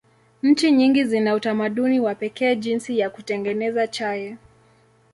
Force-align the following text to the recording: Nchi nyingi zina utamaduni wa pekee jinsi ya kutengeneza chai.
Nchi 0.43 0.71
nyingi 0.71 1.03
zina 1.03 1.35
utamaduni 1.35 1.99
wa 1.99 2.15
pekee 2.15 2.55
jinsi 2.55 2.99
ya 2.99 3.09
kutengeneza 3.09 3.87
chai. 3.87 4.37